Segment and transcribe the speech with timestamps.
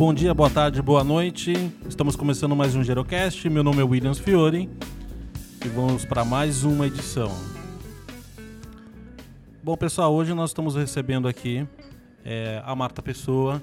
[0.00, 1.52] Bom dia, boa tarde, boa noite.
[1.86, 3.46] Estamos começando mais um Gerocast.
[3.50, 4.66] Meu nome é Williams Fiore
[5.62, 7.30] e vamos para mais uma edição.
[9.62, 11.68] Bom, pessoal, hoje nós estamos recebendo aqui
[12.24, 13.62] é, a Marta Pessoa,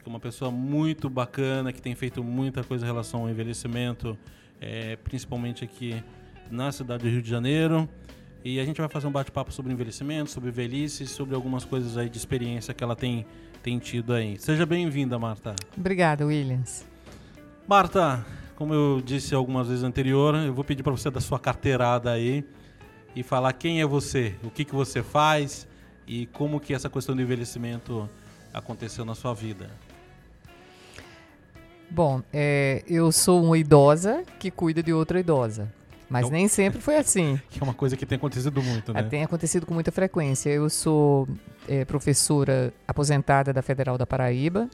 [0.00, 4.16] que é uma pessoa muito bacana, que tem feito muita coisa em relação ao envelhecimento,
[4.60, 6.00] é, principalmente aqui
[6.48, 7.88] na cidade do Rio de Janeiro.
[8.44, 12.08] E a gente vai fazer um bate-papo sobre envelhecimento, sobre velhice, sobre algumas coisas aí
[12.08, 13.26] de experiência que ela tem,
[13.62, 14.36] tem tido aí.
[14.38, 15.54] Seja bem-vinda, Marta.
[15.76, 16.84] Obrigada, Williams.
[17.66, 18.26] Marta,
[18.56, 22.44] como eu disse algumas vezes anterior, eu vou pedir para você dar sua carteirada aí
[23.14, 25.68] e falar quem é você, o que, que você faz
[26.06, 28.08] e como que essa questão do envelhecimento
[28.52, 29.70] aconteceu na sua vida.
[31.88, 35.72] Bom, é, eu sou uma idosa que cuida de outra idosa.
[36.12, 37.40] Mas então, nem sempre foi assim.
[37.48, 39.02] Que é uma coisa que tem acontecido muito, né?
[39.04, 40.50] Tem acontecido com muita frequência.
[40.50, 41.26] Eu sou
[41.66, 44.68] é, professora aposentada da Federal da Paraíba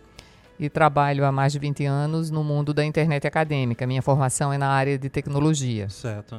[0.59, 3.87] e trabalho há mais de 20 anos no mundo da internet acadêmica.
[3.87, 5.89] Minha formação é na área de tecnologia.
[5.89, 6.37] Certo.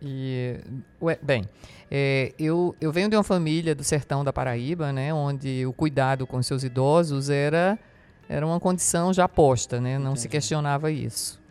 [0.00, 0.60] E,
[1.02, 1.44] ué, bem,
[1.90, 6.26] é, eu, eu venho de uma família do sertão da Paraíba, né, onde o cuidado
[6.26, 7.78] com seus idosos era,
[8.28, 10.20] era uma condição já posta, né, não Entendi.
[10.20, 11.42] se questionava isso.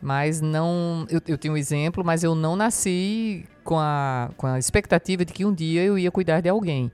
[0.00, 1.06] Mas não.
[1.08, 5.32] Eu, eu tenho um exemplo, mas eu não nasci com a, com a expectativa de
[5.32, 6.90] que um dia eu ia cuidar de alguém.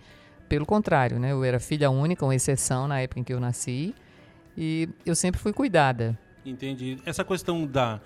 [0.49, 1.33] Pelo contrário, né?
[1.33, 3.95] Eu era filha única, uma exceção na época em que eu nasci.
[4.57, 6.19] E eu sempre fui cuidada.
[6.45, 6.99] Entendi.
[7.05, 8.01] Essa questão da,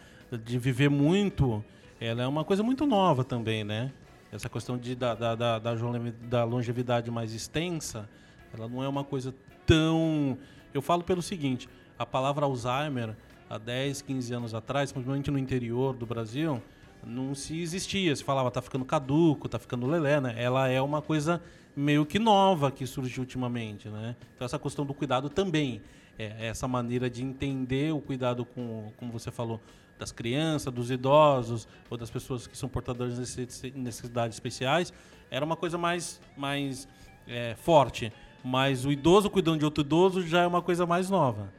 [0.44, 1.64] de viver muito,
[2.00, 3.90] ela é uma coisa muito nova também, né?
[4.30, 8.08] Essa questão de, da, da, da, da longevidade mais extensa,
[8.52, 10.36] ela não é uma coisa tão.
[10.72, 13.16] Eu falo pelo seguinte: a palavra Alzheimer
[13.54, 16.60] há 10, 15 anos atrás, principalmente no interior do Brasil,
[17.06, 18.14] não se existia.
[18.16, 20.34] Se falava, tá ficando caduco, tá ficando lelé, né?
[20.36, 21.40] Ela é uma coisa
[21.76, 24.16] meio que nova que surgiu ultimamente, né?
[24.34, 25.80] Então essa questão do cuidado também,
[26.18, 29.60] é essa maneira de entender o cuidado com, como você falou,
[29.96, 34.92] das crianças, dos idosos ou das pessoas que são portadoras de necessidades especiais,
[35.30, 36.88] era uma coisa mais, mais
[37.28, 38.12] é, forte.
[38.42, 41.52] Mas o idoso cuidando de outro idoso já é uma coisa mais nova.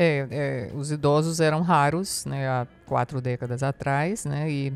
[0.00, 4.72] É, é, os idosos eram raros, né, há quatro décadas atrás, né, e,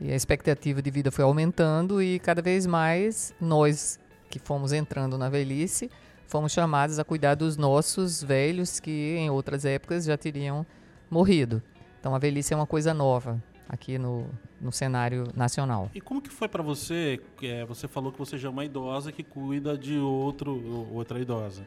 [0.00, 5.18] e, a expectativa de vida foi aumentando e cada vez mais nós que fomos entrando
[5.18, 5.90] na velhice
[6.26, 10.64] fomos chamados a cuidar dos nossos velhos que em outras épocas já teriam
[11.10, 11.62] morrido.
[11.98, 14.26] Então a velhice é uma coisa nova aqui no,
[14.58, 15.90] no cenário nacional.
[15.94, 17.20] E como que foi para você?
[17.42, 21.66] É, você falou que você já é uma idosa que cuida de outro outra idosa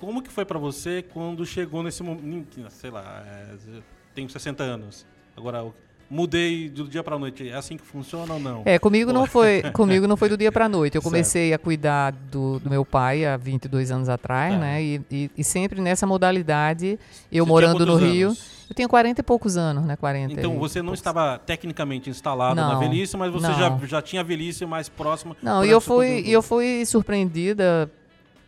[0.00, 3.80] como que foi para você quando chegou nesse momento, sei lá, é,
[4.14, 5.06] tenho 60 anos,
[5.36, 5.62] agora
[6.08, 8.62] mudei do dia para noite, é assim que funciona ou não?
[8.64, 10.96] É, comigo não foi, comigo não foi do dia para noite.
[10.96, 11.60] Eu comecei certo.
[11.60, 14.58] a cuidar do, do, meu pai há 22 anos atrás, tá.
[14.58, 14.82] né?
[14.82, 16.98] E, e, e, sempre nessa modalidade,
[17.30, 18.28] eu você morando no Rio.
[18.28, 18.60] Anos?
[18.70, 19.96] Eu tenho 40 e poucos anos, né?
[19.96, 21.00] 40 Então você não poucos.
[21.00, 25.36] estava tecnicamente instalado não, na velhice, mas você já, já tinha a velhice mais próxima.
[25.42, 27.90] Não, e eu fui, eu fui surpreendida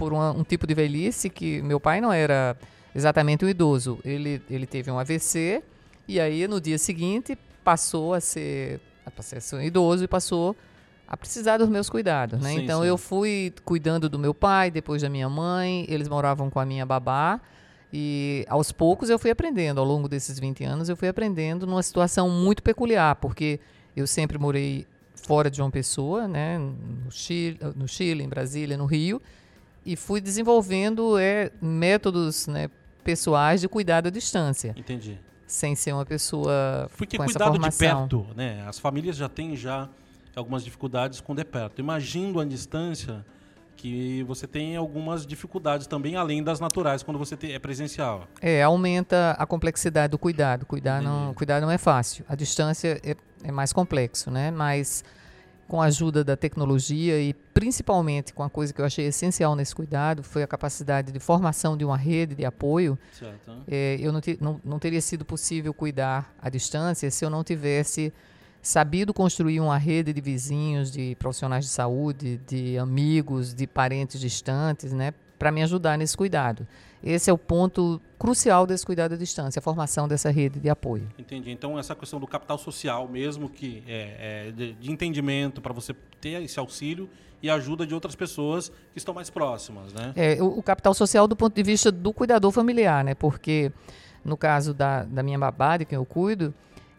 [0.03, 2.57] por uma, um tipo de velhice que meu pai não era
[2.93, 4.01] exatamente um idoso.
[4.05, 5.63] Ele, ele teve um AVC
[6.09, 10.57] e aí no dia seguinte passou a ser, a ser um idoso e passou
[11.07, 12.51] a precisar dos meus cuidados, né?
[12.51, 12.89] Sim, então sim.
[12.89, 16.85] eu fui cuidando do meu pai, depois da minha mãe, eles moravam com a minha
[16.85, 17.41] babá
[17.93, 21.83] e aos poucos eu fui aprendendo, ao longo desses 20 anos eu fui aprendendo numa
[21.85, 23.61] situação muito peculiar, porque
[23.95, 24.85] eu sempre morei
[25.15, 29.23] fora de uma pessoa, né, no Chile, no Chile, em Brasília, no Rio,
[29.85, 32.71] e fui desenvolvendo é, métodos né,
[33.03, 34.75] pessoais de cuidado à distância.
[34.77, 35.19] Entendi.
[35.47, 38.65] Sem ser uma pessoa Porque com cuidado de perto, né?
[38.67, 39.89] As famílias já têm já
[40.35, 41.79] algumas dificuldades com de perto.
[41.79, 43.25] Imagino a distância
[43.77, 48.29] que você tem algumas dificuldades também, além das naturais, quando você é presencial.
[48.41, 50.65] É, aumenta a complexidade do cuidado.
[50.65, 52.25] Cuidar não, cuidar não é fácil.
[52.29, 54.51] A distância é, é mais complexo, né?
[54.51, 55.05] Mas
[55.73, 59.75] com a ajuda da tecnologia e principalmente com a coisa que eu achei essencial nesse
[59.75, 62.99] cuidado foi a capacidade de formação de uma rede de apoio.
[63.67, 67.43] É, eu não, te, não, não teria sido possível cuidar à distância se eu não
[67.43, 68.13] tivesse
[68.61, 74.93] sabido construir uma rede de vizinhos, de profissionais de saúde, de amigos, de parentes distantes,
[74.93, 76.65] né, para me ajudar nesse cuidado.
[77.03, 81.09] Esse é o ponto crucial desse cuidado à distância, a formação dessa rede de apoio.
[81.19, 81.51] Entendi.
[81.51, 85.97] Então, essa questão do capital social mesmo, que é, é de, de entendimento para você
[86.21, 87.11] ter esse auxílio
[87.43, 90.13] e ajuda de outras pessoas que estão mais próximas, né?
[90.15, 93.17] É, o, o capital social do ponto de vista do cuidador familiar, né?
[93.17, 93.73] Porque
[94.25, 96.55] no caso da, da minha babá, de quem eu cuido,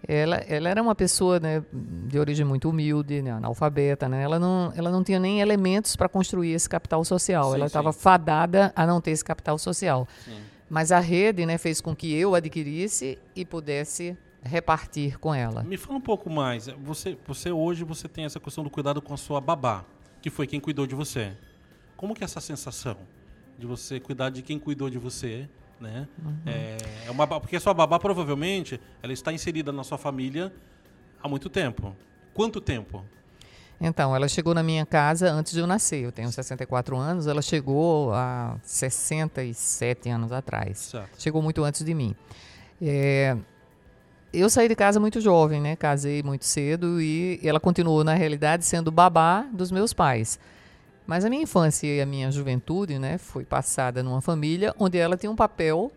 [0.07, 4.21] ela, ela era uma pessoa né, de origem muito humilde, né, analfabeta, né?
[4.21, 7.49] Ela não, ela não tinha nem elementos para construir esse capital social.
[7.49, 10.07] Sim, ela estava fadada a não ter esse capital social.
[10.25, 10.37] Sim.
[10.69, 15.63] Mas a rede né, fez com que eu adquirisse e pudesse repartir com ela.
[15.63, 16.67] Me fala um pouco mais.
[16.83, 19.85] Você, você hoje você tem essa questão do cuidado com a sua babá,
[20.21, 21.31] que foi quem cuidou de você.
[21.95, 22.97] Como que é essa sensação
[23.57, 25.47] de você cuidar de quem cuidou de você,
[25.83, 26.07] né?
[26.45, 26.77] É,
[27.07, 30.51] é uma, porque a sua babá provavelmente ela está inserida na sua família
[31.21, 31.95] há muito tempo.
[32.33, 33.03] Quanto tempo?
[33.79, 36.03] Então, ela chegou na minha casa antes de eu nascer.
[36.03, 40.77] Eu tenho 64 anos, ela chegou há 67 anos atrás.
[40.77, 41.21] Certo.
[41.21, 42.15] Chegou muito antes de mim.
[42.81, 43.35] É,
[44.31, 45.75] eu saí de casa muito jovem, né?
[45.75, 50.39] Casei muito cedo e ela continuou, na realidade, sendo babá dos meus pais.
[51.05, 55.17] Mas a minha infância e a minha juventude, né, foi passada numa família onde ela
[55.17, 55.91] tinha um papel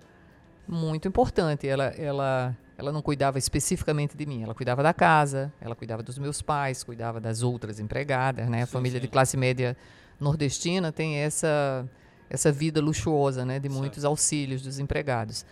[0.67, 1.67] muito importante.
[1.69, 6.19] Ela, ela, ela não cuidava especificamente de mim, ela cuidava da casa, ela cuidava dos
[6.19, 8.62] meus pais, cuidava das outras empregadas, né?
[8.62, 9.03] A Sim, família sim.
[9.03, 9.76] de classe média
[10.20, 11.87] nordestina tem essa
[12.29, 13.79] essa vida luxuosa, né, de Certo.
[13.79, 15.47] muitos auxílios dos empregados.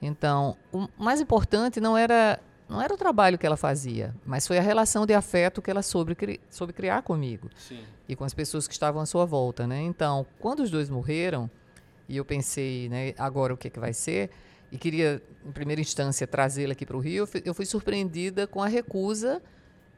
[0.00, 4.56] Então, o mais importante não era não era o trabalho que ela fazia, mas foi
[4.56, 6.16] a relação de afeto que ela soube,
[6.48, 7.80] soube criar comigo Sim.
[8.10, 9.80] E com as pessoas que estavam à sua volta, né?
[9.82, 11.48] Então, quando os dois morreram,
[12.08, 14.30] e eu pensei, né, agora o que, é que vai ser,
[14.72, 18.66] e queria, em primeira instância, trazê-la aqui para o Rio, eu fui- surpreendida com a
[18.66, 19.40] recusa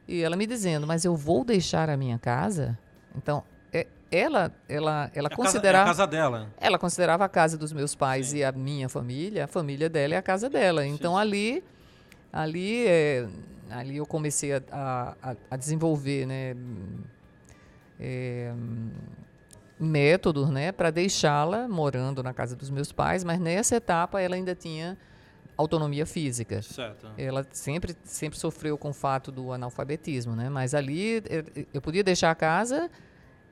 [0.06, 2.78] e ela me dizendo, mas eu vou deixar a minha casa?
[3.16, 3.42] Então,
[3.72, 5.86] é- ela, ela, ela É a casa, é a considerava...
[5.86, 6.48] casa dela.
[6.58, 8.38] Ela considerava a casa dos meus pais Sim.
[8.38, 10.86] e a minha família, a família dela é a casa dela.
[10.86, 11.18] Então sim.
[11.20, 11.64] ali,
[12.30, 13.26] ali, é,
[13.70, 14.62] ali eu comecei a-
[15.22, 16.54] a- a desenvolver, né,
[18.02, 18.52] é,
[19.78, 23.22] métodos, né, para deixá-la morando na casa dos meus pais.
[23.22, 24.98] Mas nessa etapa ela ainda tinha
[25.56, 26.60] autonomia física.
[26.62, 27.08] Certo.
[27.16, 30.48] Ela sempre, sempre sofreu com o fato do analfabetismo, né?
[30.48, 32.90] Mas ali eu, eu podia deixar a casa,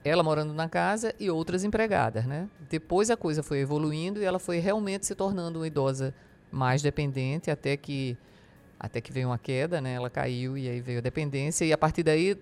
[0.04, 2.48] ela morando na casa e outras empregadas, né?
[2.68, 6.12] Depois a coisa foi evoluindo e ela foi realmente se tornando uma idosa
[6.50, 8.16] mais dependente até que
[8.78, 9.92] até que veio uma queda, né?
[9.92, 12.34] Ela caiu e aí veio a dependência e a partir daí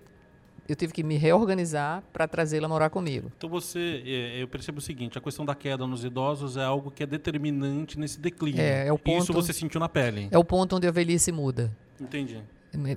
[0.71, 3.31] eu tive que me reorganizar para trazê-la morar comigo.
[3.37, 6.91] Então você, é, eu percebo o seguinte, a questão da queda nos idosos é algo
[6.91, 8.61] que é determinante nesse declínio.
[8.61, 10.27] É, é o E Isso ponto- você sentiu na pele.
[10.31, 11.71] É o ponto onde a velhice muda.
[11.99, 12.37] Entendi.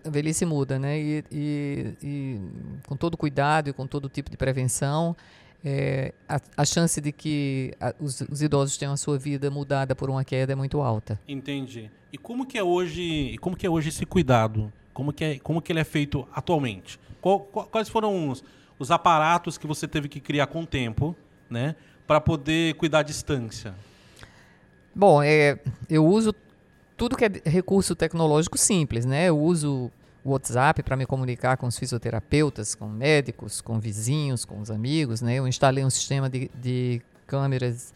[0.05, 1.01] A velhice muda, né?
[1.01, 2.41] E, e- e
[2.87, 5.17] com todo cuidado e com todo tipo de prevenção,
[5.65, 9.95] é, a, a chance de que a- os, os idosos tenham a sua vida mudada
[9.97, 11.19] por uma queda é muito alta.
[11.27, 11.91] Entendi.
[12.13, 14.71] E como que é hoje, como que é hoje esse cuidado?
[14.93, 17.01] Como que, é, como que ele é feito atualmente?
[17.23, 18.45] Quais foram os,
[18.79, 21.17] os aparatos que você teve que criar com o tempo,
[21.49, 21.77] né,
[22.07, 23.75] para poder cuidar à distância?
[24.95, 25.59] Bom, é,
[25.89, 26.35] eu uso
[26.97, 29.29] tudo que é recurso tecnológico simples, né?
[29.29, 29.91] Eu uso
[30.25, 35.23] o WhatsApp para me comunicar com os fisioterapeutas, com médicos, com vizinhos, com os amigos,
[35.23, 35.37] né?
[35.37, 37.95] Eu instalei um sistema de, de câmeras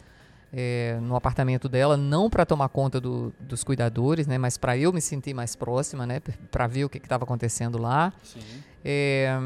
[0.59, 4.39] é, no apartamento dela, não para tomar conta do- dos cuidadores, né?
[4.39, 6.19] Mas para eu me sentir mais próxima, né?
[6.51, 8.11] Para ver o que estava acontecendo lá.
[8.83, 9.37] É,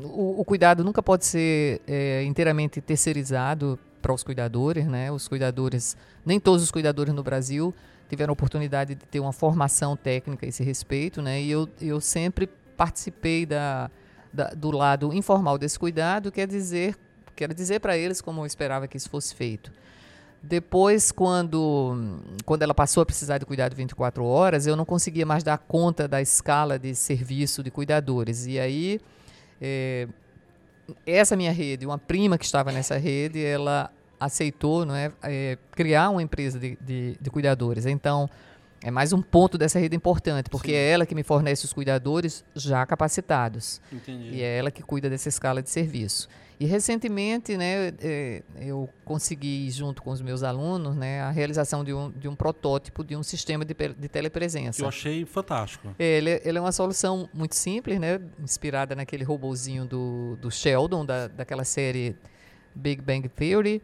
[0.00, 5.10] o, o cuidado nunca pode ser é, inteiramente terceirizado para os cuidadores, né?
[5.10, 7.74] Os cuidadores, nem todos os cuidadores no Brasil
[8.08, 11.40] tiveram oportunidade de ter uma formação técnica a esse respeito, né?
[11.42, 13.90] E eu, eu sempre participei da,
[14.32, 16.94] da- do lado informal desse cuidado, quer dizer,
[17.34, 19.72] quero dizer para eles como eu esperava que isso fosse feito.
[20.42, 25.42] Depois, quando, quando ela passou a precisar de cuidado 24 horas, eu não conseguia mais
[25.42, 28.46] dar conta da escala de serviço de cuidadores.
[28.46, 29.00] E aí,
[29.60, 30.06] eh,
[31.04, 33.90] essa minha rede, uma prima que estava nessa rede, ela
[34.20, 37.84] aceitou não é, eh, criar uma empresa de, de, de cuidadores.
[37.84, 38.30] Então,
[38.82, 40.76] é mais um ponto dessa rede importante, porque Sim.
[40.76, 43.80] é ela que me fornece os cuidadores já capacitados.
[43.92, 44.36] Entendi.
[44.36, 46.28] E é ela que cuida dessa escala de serviço.
[46.60, 51.92] E recentemente, né, eh, eu consegui, junto com os meus alunos, né, a realização de
[51.92, 54.78] um, de um protótipo de um sistema de, de telepresença.
[54.78, 55.94] Que eu achei fantástico.
[55.98, 61.28] Ele, ele é uma solução muito simples, né, inspirada naquele robozinho do, do Sheldon, da,
[61.28, 62.16] daquela série
[62.74, 63.80] Big Bang Theory.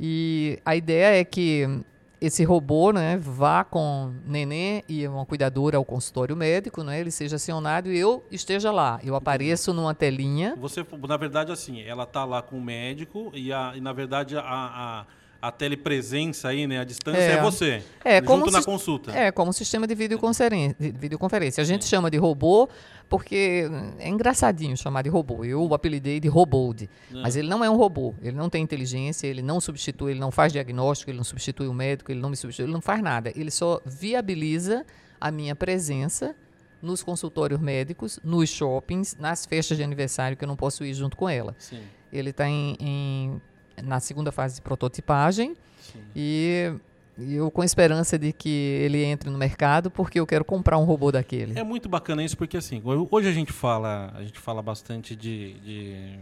[0.00, 1.84] E a ideia é que
[2.20, 7.36] esse robô né, vá com neném e uma cuidadora ao consultório médico, né, ele seja
[7.36, 9.00] acionado e eu esteja lá.
[9.04, 10.54] Eu apareço numa telinha.
[10.58, 14.36] Você, na verdade, assim, ela tá lá com o médico e, a, e na verdade,
[14.36, 15.06] a, a,
[15.48, 17.42] a telepresença aí, né, a distância é, É.
[17.42, 17.82] você.
[18.04, 19.12] É, junto como na consulta.
[19.12, 20.76] É, como sistema de videoconferência.
[20.78, 21.60] de videoconferência.
[21.62, 22.68] A gente chama de robô
[23.08, 25.44] porque é engraçadinho chamar de robô.
[25.44, 26.90] Eu o apelidei de Robold.
[27.10, 28.14] Mas ele não é um robô.
[28.20, 31.74] Ele não tem inteligência, ele não substitui, ele não faz diagnóstico, ele não substitui o
[31.74, 33.32] médico, ele não me substitui, ele não faz nada.
[33.36, 34.84] Ele só viabiliza
[35.20, 36.34] a minha presença
[36.82, 41.16] nos consultórios médicos, nos shoppings, nas festas de aniversário que eu não posso ir junto
[41.16, 41.54] com ela.
[41.58, 41.80] Sim,
[42.12, 43.40] Ele está em, em-
[43.82, 46.00] na segunda fase de prototipagem sim.
[46.14, 46.72] e
[47.18, 51.10] eu com esperança de que ele entre no mercado porque eu quero comprar um robô
[51.10, 51.58] daquele.
[51.58, 55.16] É muito bacana isso porque assim, ho- hoje a gente fala, a gente fala bastante
[55.16, 56.18] de, de,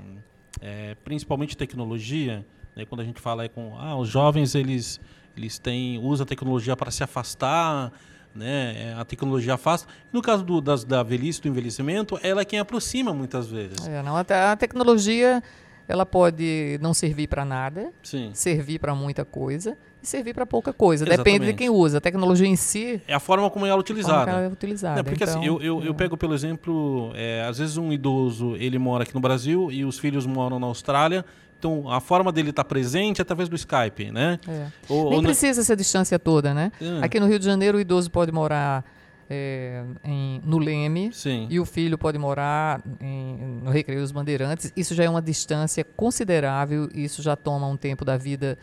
[0.61, 2.46] é, principalmente tecnologia,
[2.76, 2.84] né?
[2.84, 5.00] Quando a gente fala aí com, ah, os jovens eles
[5.37, 7.92] eles têm usam a tecnologia para se afastar,
[8.32, 8.90] né?
[8.90, 9.88] é, A tecnologia afasta.
[10.12, 13.84] No caso do, das, da velhice, do envelhecimento, ela é quem aproxima muitas vezes.
[13.87, 15.42] É, não, a tecnologia
[15.88, 18.31] ela pode não servir para nada, Sim.
[18.33, 21.05] servir para muita coisa e servir para pouca coisa.
[21.05, 21.57] Depende de Exatamente.
[21.57, 21.99] quem usa.
[21.99, 24.31] A tecnologia em si, É a forma como ela é utilizada.
[24.31, 24.97] ela é utilizada.
[24.97, 25.95] Não, porque assim, Então, eu, eu, eu é.
[25.95, 29.99] pego pelo exemplo, é, às vezes um idoso ele mora aqui no Brasil e os
[29.99, 31.25] filhos moram na Austrália,
[31.59, 34.38] então a forma dele estar presente é através do Skype, né?
[34.47, 34.67] É.
[34.88, 36.71] Ou, Nem ou na- precisa essa distância toda, né?
[36.81, 38.85] É, Aqui no Rio de Janeiro, o idoso pode morar
[39.28, 44.73] é, em- no Leme Sim, e o filho pode morar em- no Recreio dos Bandeirantes.
[44.76, 48.59] Isso já é uma distância considerável e isso já toma um tempo da vida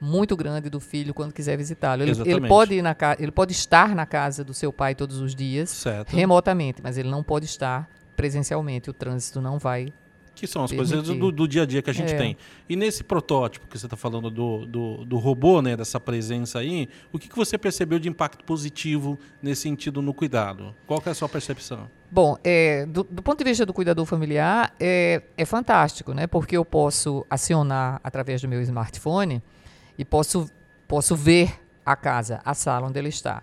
[0.00, 2.02] muito grande do filho quando quiser visitá-lo.
[2.02, 5.18] Ele, ele pode ir na ca- ele pode estar na casa do seu pai todos
[5.18, 6.14] os dias, certo.
[6.14, 8.90] remotamente, mas ele não pode estar presencialmente.
[8.90, 9.92] O trânsito não vai.
[10.34, 10.94] Que são as permitir.
[10.96, 12.16] coisas do, do dia a dia que a gente É.
[12.16, 12.36] tem.
[12.68, 16.88] E nesse protótipo que você está falando do, do, do robô, né, dessa presença aí,
[17.12, 20.74] o que, que você percebeu de impacto positivo nesse sentido no cuidado?
[20.86, 21.88] Qual que é a sua percepção?
[22.10, 26.26] Bom, é, do, do ponto de vista do cuidador familiar, é, é fantástico, né?
[26.26, 29.42] Porque eu posso acionar através do meu smartphone
[29.98, 30.50] e posso,
[30.88, 33.42] posso ver a casa, a sala onde ele está.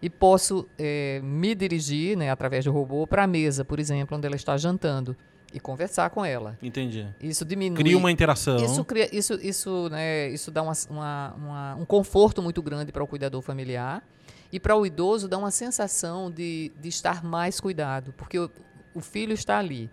[0.00, 4.26] E posso é, me dirigir, né, através do robô, para a mesa, por exemplo, onde
[4.26, 5.16] ela está jantando
[5.52, 6.58] e conversar com ela.
[6.62, 7.06] Entendi.
[7.20, 7.76] Isso diminui.
[7.78, 8.56] Cria uma interação.
[8.56, 13.02] Isso, cria, isso, isso, né, isso dá uma, uma- uma- um conforto muito grande para
[13.02, 14.02] o cuidador familiar
[14.50, 18.50] e para o idoso dá uma sensação de, de estar mais cuidado, porque o,
[18.94, 19.90] o filho está ali.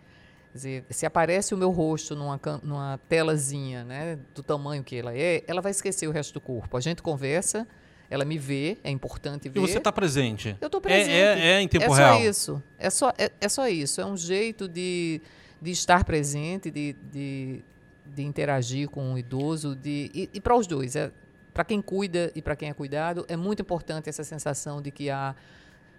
[0.52, 5.16] Quer dizer, se aparece o meu rosto numa, numa telazinha né, do tamanho que ela
[5.16, 6.76] é, ela vai esquecer o resto do corpo.
[6.76, 7.68] A gente conversa,
[8.10, 9.60] ela me vê, é importante ver.
[9.60, 10.58] E você está presente.
[10.60, 11.12] Eu estou É, presente.
[11.12, 12.18] é, é em tempo é real.
[12.18, 12.64] só isso.
[12.80, 14.02] É só, é, é só isso.
[14.02, 15.22] É um jeito de,
[15.62, 17.64] de estar presente, de, de,
[18.06, 19.76] de interagir com o idoso.
[19.76, 21.12] De, e e para os dois, é,
[21.54, 25.10] para quem cuida e para quem é cuidado, é muito importante essa sensação de que
[25.10, 25.36] há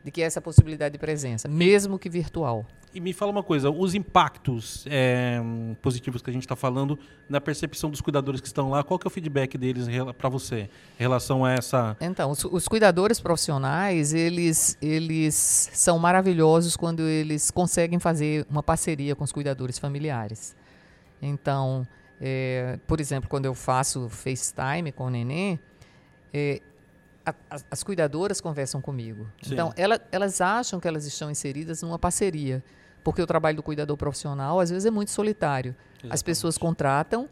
[0.03, 2.67] de que há essa possibilidade de presença, mesmo que virtual.
[2.93, 5.41] E me fala uma coisa, os impactos é,
[5.81, 9.07] positivos que a gente está falando na percepção dos cuidadores que estão lá, qual que
[9.07, 9.87] é o feedback deles
[10.19, 10.63] para você
[10.99, 11.97] em relação a essa...
[12.01, 15.35] Então, os, os cuidadores profissionais, eles, eles
[15.73, 20.57] são maravilhosos quando eles conseguem fazer uma parceria com os cuidadores familiares.
[21.23, 21.87] Então,
[22.21, 25.61] é, por exemplo, quando eu faço FaceTime com o neném,
[26.35, 26.61] é,
[27.25, 29.29] a- as, as cuidadoras conversam comigo.
[29.43, 29.53] Sim.
[29.55, 32.65] Então, ela- elas acham que elas estão inseridas numa parceria,
[33.03, 35.75] porque o trabalho do cuidador profissional, às vezes, é muito solitário.
[36.09, 37.29] As pessoas contratam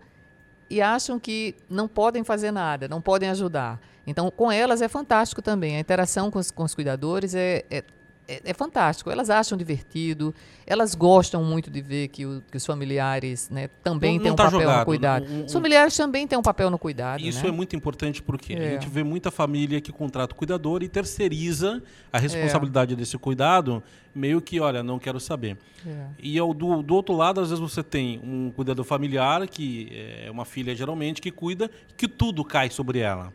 [0.68, 3.80] e acham que não podem fazer nada, não podem ajudar.
[4.06, 5.76] Então, com elas é fantástico também.
[5.76, 7.82] A interação com os, com os cuidadores é, é,
[8.28, 9.11] é, é fantástico.
[9.11, 10.35] Elas acham divertido,
[10.66, 14.35] elas gostam muito de ver que, o- que os familiares né, também Não- têm não
[14.35, 14.78] um tá papel jogado.
[14.80, 15.25] no cuidado.
[15.32, 17.20] Um- Os familiares também têm um papel no cuidado.
[17.23, 17.49] Isso né?
[17.49, 18.70] é muito importante porque a É.
[18.73, 21.82] gente vê muita família que contrata o cuidador e terceiriza
[22.12, 22.16] É.
[22.16, 23.82] a responsabilidade desse cuidado,
[24.14, 25.56] meio que, olha, não quero saber.
[25.87, 26.06] É.
[26.18, 29.88] E ao, do, do outro lado, às vezes você tem um cuidador familiar, que
[30.25, 33.32] é uma filha geralmente, que cuida, que tudo cai sobre ela.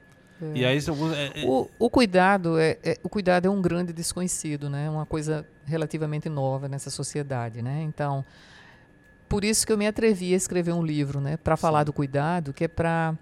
[0.55, 0.91] E aí você...
[1.15, 4.89] é- é- O, o cuidado é, é- o cuidado é um grande desconhecido, né?
[4.89, 7.81] Uma coisa relativamente nova nessa sociedade, né?
[7.83, 8.23] Então,
[9.29, 11.37] por isso que eu me atrevi a escrever um livro, né?
[11.37, 13.15] Para falar do cuidado, que é para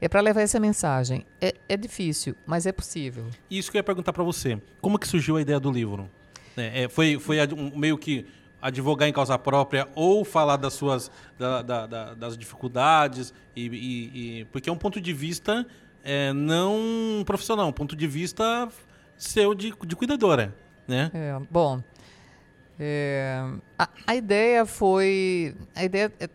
[0.00, 1.24] é para levar essa mensagem.
[1.40, 3.24] É, é difícil, mas é possível.
[3.50, 4.60] Isso que eu ia perguntar para você.
[4.80, 6.08] Como que surgiu a ideia do livro?
[6.56, 8.26] É, é, foi foi um- meio que
[8.60, 14.40] advogar em causa própria ou falar das suas da- da- da- das dificuldades e, e-
[14.40, 15.66] e- porque é um ponto de vista
[16.06, 18.68] é, não profissional, um ponto de vista
[19.18, 20.54] seu de, de cuidadora,
[20.86, 21.10] né?
[21.12, 21.82] É, bom,
[22.78, 23.42] é,
[23.78, 25.54] a, a ideia foi.
[25.74, 26.12] A ideia.
[26.20, 26.28] é-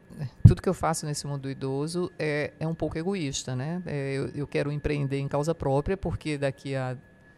[0.47, 3.81] tudo que eu faço nesse mundo do idoso é, é um pouco egoísta, né?
[3.85, 6.97] É, eu, eu quero empreender em causa própria, porque daqui a,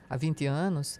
[0.09, 0.99] a 20 anos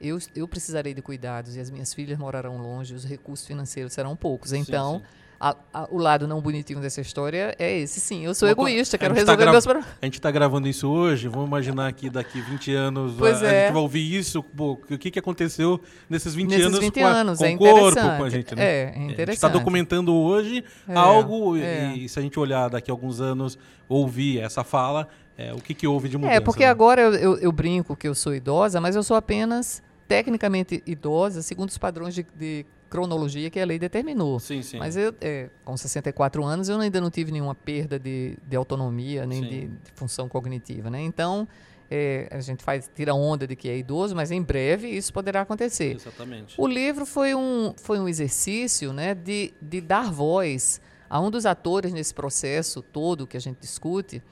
[0.00, 4.16] eu, eu precisarei de cuidados e as minhas filhas morarão longe, os recursos financeiros serão
[4.16, 4.50] poucos.
[4.50, 5.04] Sim, Então, sim.
[5.50, 8.24] A- a- o lado não bonitinho dessa história é esse, sim.
[8.24, 9.90] Eu sou Uma egoísta, a quero tá resolver gra- meus problemas.
[10.00, 13.52] A gente está gravando isso hoje, vamos imaginar que daqui 20 anos Pois a, a
[13.52, 13.64] é.
[13.64, 17.06] gente vai ouvir isso, pô, o que, que aconteceu nesses 20 Nesses anos 20 com,
[17.06, 18.16] a- anos, com é o corpo, interessante.
[18.18, 18.62] com a gente, né?
[18.64, 19.52] É, é A gente está interessante.
[19.52, 21.94] documentando hoje É, algo, é.
[21.96, 23.58] e, se a gente olhar daqui a alguns anos,
[23.88, 26.36] ouvir essa fala, é, o que, que houve de mudança.
[26.36, 26.70] É, porque né?
[26.70, 31.42] agora eu, eu, eu brinco que eu sou idosa, mas eu sou apenas tecnicamente idosa,
[31.42, 34.38] segundo os padrões de, de cronologia que a lei determinou.
[34.38, 34.78] Sim, sim.
[34.78, 39.24] Mas eu, é, com 64 anos, eu ainda não tive nenhuma perda de, de autonomia,
[39.24, 40.90] nem de, de, função cognitiva.
[40.90, 41.00] Né?
[41.00, 41.48] Então,
[41.90, 45.40] é, a gente faz, tira onda de que é idoso, mas em breve isso poderá
[45.40, 45.96] acontecer.
[45.96, 46.54] Exatamente.
[46.58, 51.46] O livro foi um, foi um exercício né, de, de dar voz a um dos
[51.46, 54.22] atores nesse processo todo que a gente discute,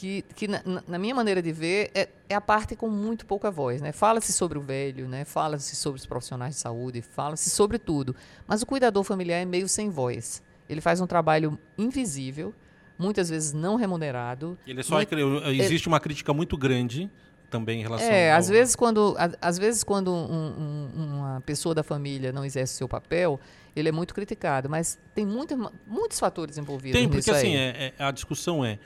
[0.00, 3.50] que, que na, na, minha maneira de ver, é, é, a parte com muito pouca
[3.50, 3.82] voz.
[3.82, 3.92] Né?
[3.92, 5.26] Fala-se sobre o velho, né?
[5.26, 8.16] fala-se sobre os profissionais de saúde, fala-se sobre tudo.
[8.46, 10.42] Mas o cuidador familiar é meio sem voz.
[10.70, 12.54] Ele faz um trabalho invisível,
[12.98, 14.58] muitas vezes não remunerado.
[14.66, 15.14] Ele é só muito,
[15.48, 17.10] existe uma crítica muito grande
[17.50, 18.38] também em relação é ao...
[18.38, 22.88] às vezes quando às vezes quando um, um, uma pessoa da família não exerce seu
[22.88, 23.40] papel
[23.74, 28.04] ele é muito criticado mas tem muito, muitos fatores envolvidos tem porque assim é, é,
[28.04, 28.78] a discussão é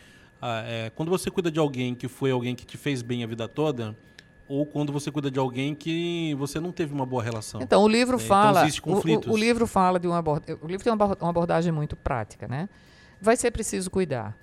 [0.46, 3.26] ah, é, quando você cuida de alguém que foi alguém que te fez bem a
[3.26, 3.96] vida toda,
[4.46, 7.62] ou quando você cuida de alguém que você não teve uma boa relação.
[7.62, 8.92] Então o livro é, então fala, então.
[8.92, 12.46] O, o, o, livro fala de uma o livro tem uma, uma abordagem muito prática,
[12.46, 12.68] né?
[13.22, 14.36] Vai ser preciso cuidar,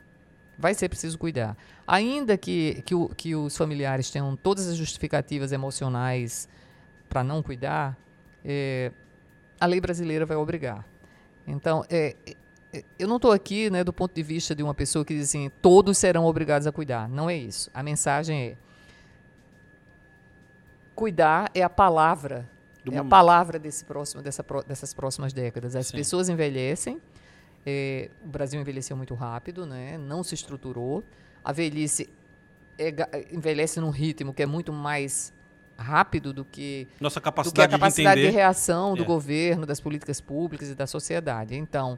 [0.57, 1.55] vai ser preciso cuidar,
[1.85, 6.49] ainda que que, o, que os familiares tenham todas as justificativas emocionais
[7.07, 7.95] para não cuidar,
[8.43, 8.91] é,
[9.59, 10.83] a lei brasileira vai obrigar.
[11.45, 12.15] Então, é,
[12.97, 15.51] eu não estou aqui né, do ponto de vista de uma pessoa que diz assim,
[15.61, 17.09] todos serão obrigados a cuidar.
[17.09, 17.69] Não é isso.
[17.73, 18.57] A mensagem é
[20.95, 22.49] cuidar é a palavra,
[22.85, 25.75] do é a palavra desse próximo, dessa, dessas próximas décadas.
[25.75, 25.97] As Sim.
[25.97, 27.01] pessoas envelhecem,
[27.65, 31.03] é, o Brasil envelheceu muito rápido, né, não se estruturou.
[31.43, 32.07] A velhice
[32.77, 32.93] é,
[33.31, 35.33] envelhece num ritmo que é muito mais
[35.77, 39.05] rápido do que, Nossa capacidade, que a capacidade de, de reação do é.
[39.05, 41.55] governo, das políticas públicas e da sociedade.
[41.55, 41.97] Então,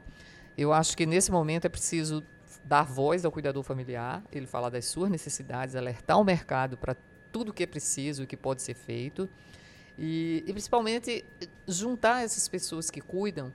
[0.56, 2.22] eu acho que nesse momento é preciso
[2.64, 6.96] dar voz ao cuidador familiar, ele falar das suas necessidades, alertar o mercado para
[7.30, 9.28] tudo o que é preciso e que pode ser feito.
[9.98, 11.24] E, e principalmente
[11.68, 13.52] juntar essas pessoas que cuidam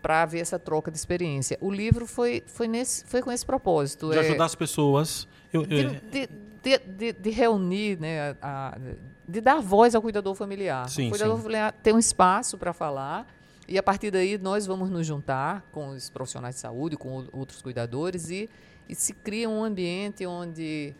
[0.00, 1.56] para haver essa troca de experiência.
[1.60, 4.10] O livro foi, foi, nesse, foi com esse propósito.
[4.10, 5.26] De é, ajudar as pessoas.
[5.52, 5.90] Eu, eu...
[6.10, 6.28] De,
[6.62, 8.78] de, de, de, reunir, né, a, a,
[9.26, 10.88] de dar voz ao cuidador familiar.
[10.88, 11.42] Sim, o cuidador sim.
[11.42, 13.26] familiar tem um espaço para falar
[13.68, 17.62] e a partir daí nós vamos nos juntar com os profissionais de saúde, com outros
[17.62, 18.48] cuidadores e,
[18.88, 20.94] e se cria um ambiente onde,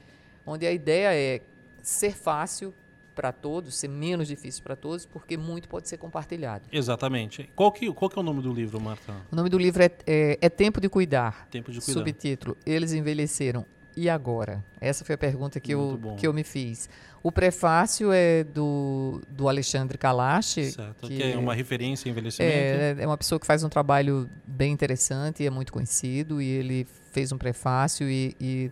[0.46, 1.40] onde a ideia é
[1.82, 2.74] ser fácil
[3.14, 6.64] para todos, ser menos difícil para todos, porque muito pode ser compartilhado.
[6.72, 7.48] Exatamente.
[7.54, 9.14] Qual que, qual que é o nome do livro, Marta?
[9.30, 11.46] O nome do livro é, é, é Tempo de Cuidar.
[11.50, 12.00] Tempo de Cuidar.
[12.00, 13.64] Subtítulo, Eles Envelheceram.
[13.96, 14.64] E agora?
[14.80, 16.88] Essa foi a pergunta que, eu, que eu me fiz.
[17.24, 20.72] O prefácio é do, do Alexandre Kalash.
[20.72, 22.54] Certo, que, que é uma referência em envelhecimento.
[22.54, 26.42] É, é uma pessoa que faz um trabalho bem interessante e é muito conhecido.
[26.42, 28.70] E ele fez um prefácio e, e,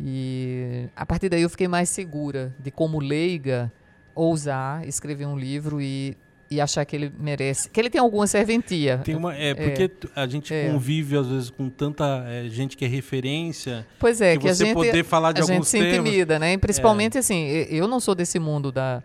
[0.00, 3.70] e a partir daí eu fiquei mais segura de como leiga
[4.14, 6.16] ousar escrever um livro e
[6.50, 8.98] e achar que ele merece, que ele tem alguma serventia.
[8.98, 10.70] Tem uma, é, porque é, a gente é.
[10.70, 13.86] convive às vezes com tanta é, gente que é referência.
[13.98, 16.52] Pois é, que, que você gente, poder falar de a alguns gente se intimida, né?
[16.52, 19.02] E principalmente assim, eu não sou desse mundo da,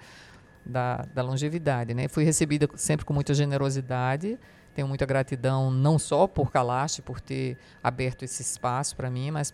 [0.64, 2.08] da, da longevidade, né?
[2.08, 4.38] Fui recebida sempre com muita generosidade.
[4.76, 9.54] Tenho muita gratidão não só por Kalash, por ter aberto esse espaço para mim, mas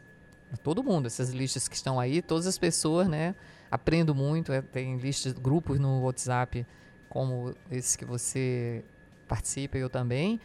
[0.49, 3.33] para todo mundo, essas listas que estão aí, todas as pessoas, né?
[3.71, 6.65] Aprendo muito, é, tem listas, grupos no WhatsApp
[7.09, 8.83] como esse que você
[9.27, 10.39] participa eu também,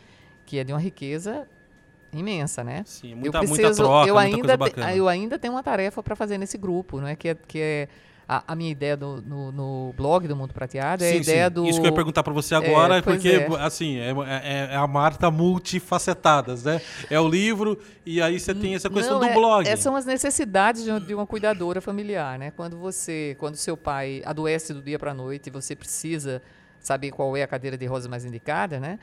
[0.44, 1.46] que é de uma riqueza
[2.12, 2.82] imensa, né?
[2.86, 4.58] Sim, muita, eu preciso, muita troca, eu ainda,
[4.94, 7.88] eu ainda tenho uma tarefa para fazer nesse grupo, não é que é, que é
[8.32, 11.48] a, a, minha ideia do, no, no, blog do Mundo Prateado é sim, a ideia
[11.48, 11.54] sim.
[11.54, 11.66] do.
[11.66, 13.46] Isso que eu ia perguntar para você agora, é, porque, é.
[13.60, 16.80] assim, é, é, é, a Marta multifacetadas, né?
[17.10, 19.68] É o livro e aí você tem essa questão Não, do blog.
[19.68, 22.50] É, são as necessidades de, de uma cuidadora familiar, né?
[22.50, 26.40] Quando você, quando seu pai adoece do dia para a noite e você precisa
[26.80, 28.98] saber qual é a cadeira de rosa mais indicada, né?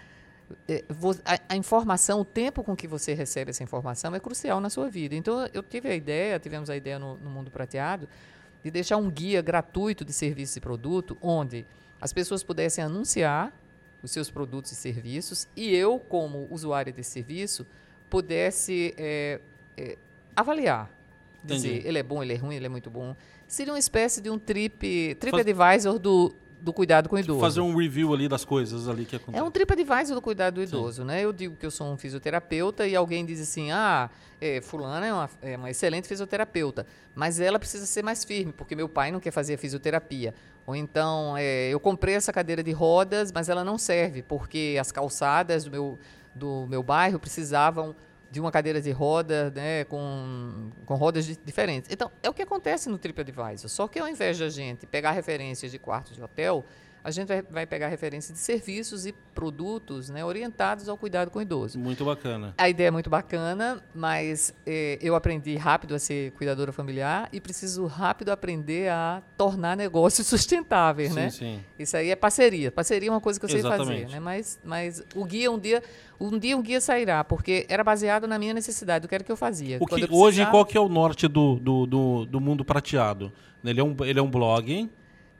[0.68, 0.84] É,
[1.24, 4.90] a, a, informação, o tempo com que você recebe essa informação é crucial na sua
[4.90, 5.14] vida.
[5.14, 8.10] Então, eu tive a ideia, tivemos a ideia no, no Mundo Prateado,
[8.64, 11.66] de deixar um guia gratuito de serviço e produto, onde
[12.00, 13.54] as pessoas pudessem anunciar
[14.02, 17.66] os seus produtos e serviços e eu, como usuário desse serviço,
[18.10, 19.40] pudesse é,
[19.78, 19.98] é,
[20.36, 20.90] avaliar.
[21.44, 21.88] Dizer, Entendi.
[21.88, 23.16] ele é bom, ele é ruim, ele é muito bom.
[23.48, 27.40] Seria uma espécie de um trip, advisor do, do cuidado com o idoso.
[27.40, 29.40] Fazer um review ali das coisas ali que acontecem.
[29.40, 31.08] É um TripAdvisor do cuidado do idoso, Sim.
[31.08, 31.24] né?
[31.24, 34.10] Eu digo que eu sou um fisioterapeuta e alguém diz assim, ah,
[34.42, 38.76] é, fulana é uma, é uma excelente fisioterapeuta, mas ela precisa ser mais firme, porque
[38.76, 40.34] meu pai não quer fazer fisioterapia.
[40.66, 44.92] Ou então, é, eu comprei essa cadeira de rodas, mas ela não serve, porque as
[44.92, 46.00] calçadas do meu,
[46.36, 47.96] do meu bairro precisavam
[48.32, 51.92] de uma cadeira de roda, né, com, com rodas de, diferentes.
[51.92, 53.70] Então, é o que acontece no TripAdvisor.
[53.70, 56.64] Só que ao invés de a gente pegar referências de quartos de hotel,
[57.04, 61.40] a gente vai, vai pegar referência de serviços e produtos né, orientados ao cuidado com
[61.40, 61.80] o idoso.
[61.80, 62.54] Muito bacana.
[62.58, 67.40] A ideia é muito bacana, mas eh, eu aprendi rápido a ser cuidadora familiar e
[67.40, 71.30] preciso rápido aprender a tornar negócios sustentáveis, sim, né?
[71.30, 71.60] Sim.
[71.78, 72.72] Isso aí é parceria.
[72.72, 74.04] Parceria é uma coisa que eu sei Exatamente.
[74.04, 74.20] fazer, né?
[74.20, 75.82] Mas, mas o guia um dia,
[76.20, 79.32] um dia o guia sairá, porque era baseado na minha necessidade, do que era que
[79.32, 79.78] eu fazia.
[79.80, 82.66] O que, eu hoje, precisava- qual que é o norte do, do, do, do mundo
[82.66, 83.32] prateado?
[83.64, 84.90] Ele é um, ele é um blog,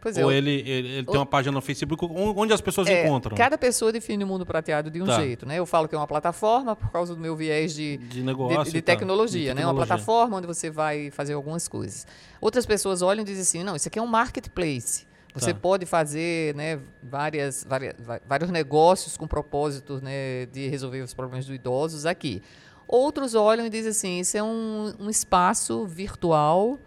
[0.02, 2.62] Pois é, ou ele, ele, ele tem o- uma página no Facebook on- onde as
[2.62, 3.36] pessoas É, encontram?
[3.36, 5.20] Cada pessoa define o mundo prateado de um Tá.
[5.20, 5.60] jeito, né?
[5.60, 8.72] Eu falo que é uma plataforma por causa do meu viés de, De negócio de,
[8.72, 9.66] de tecnologia, De né?
[9.66, 9.88] Uma tecnologia.
[9.88, 12.08] plataforma onde você vai fazer algumas coisas.
[12.40, 15.06] Outras pessoas olham e dizem assim, não, isso aqui é um marketplace.
[15.34, 15.60] Você Tá.
[15.60, 17.96] pode fazer né, várias, várias,
[18.28, 22.42] vários negócios com propósito né, de resolver os problemas dos idosos aqui.
[22.88, 26.80] Outros olham e dizem assim, isso é um, um espaço virtual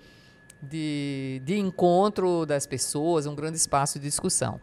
[0.63, 4.61] de, de encontro das pessoas, um grande espaço de discussão.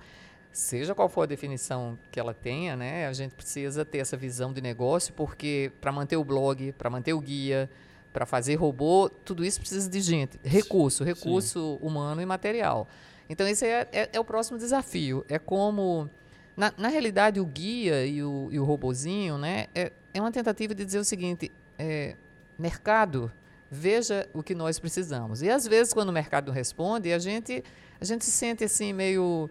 [0.51, 4.51] Seja qual for a definição que ela tenha, né, a gente precisa ter essa visão
[4.51, 7.69] de negócio, porque para manter o blog, para manter o guia,
[8.11, 12.87] para fazer robô, tudo isso precisa de gente, recurso, recurso humano e material.
[13.29, 15.23] Então, esse é, é- é o próximo desafio.
[15.29, 16.09] É como.
[16.57, 20.73] Na, na realidade, o guia e o, e o robozinho né, é, é uma tentativa
[20.73, 22.15] de dizer o seguinte: é,
[22.57, 23.31] mercado,
[23.71, 25.41] veja o que nós precisamos.
[25.41, 27.63] E às vezes, quando o mercado não responde, a gente,
[28.01, 29.49] a gente se sente assim meio,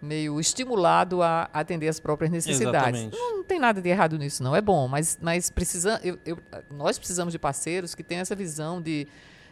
[0.00, 3.02] meio estimulado a atender as próprias necessidades.
[3.12, 4.56] Não, não tem nada de errado nisso, não.
[4.56, 6.38] É bom, mas, mas precisa, eu- eu-
[6.70, 9.06] nós precisamos de parceiros que tenham essa visão de,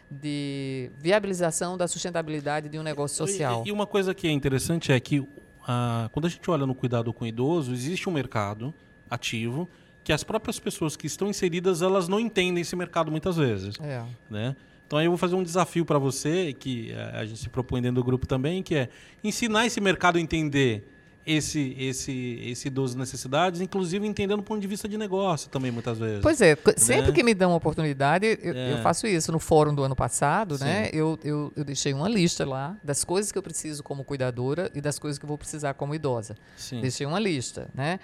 [0.09, 3.63] de viabilização da sustentabilidade de um negócio social.
[3.65, 5.27] E, e uma coisa que é interessante é que
[5.67, 8.73] ah, quando a gente olha no cuidado com o idoso, existe um mercado
[9.09, 9.69] ativo
[10.09, 14.01] que as próprias pessoas que estão inseridas elas não entendem esse mercado muitas vezes, É.
[14.27, 14.55] né?
[14.87, 17.79] Então aí eu vou fazer um desafio para você que eh, a gente se propõe
[17.79, 18.89] dentro do grupo também, que é
[19.23, 20.83] ensinar esse mercado a entender
[21.27, 25.99] esse esse esse idoso necessidades, inclusive entendendo do ponto de vista de negócio também muitas
[25.99, 26.21] vezes.
[26.23, 27.11] Pois é, co- sempre Né?
[27.11, 28.73] que me dão uma oportunidade, eu, É.
[28.73, 29.31] eu faço isso.
[29.31, 30.63] No fórum do ano passado, Sim.
[30.63, 30.89] né?
[30.91, 34.81] Eu, eu, eu deixei uma lista lá das coisas que eu preciso como cuidadora e
[34.81, 36.35] das coisas que eu vou precisar como idosa.
[36.57, 36.81] Sim.
[36.81, 37.99] Deixei uma lista, né?